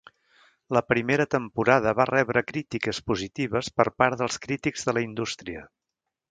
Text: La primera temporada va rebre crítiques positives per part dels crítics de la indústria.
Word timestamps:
La 0.77 0.81
primera 0.93 1.27
temporada 1.33 1.93
va 1.99 2.07
rebre 2.11 2.43
crítiques 2.47 3.03
positives 3.11 3.71
per 3.81 3.89
part 4.03 4.21
dels 4.25 4.43
crítics 4.49 4.89
de 4.89 4.99
la 5.01 5.07
indústria. 5.11 5.65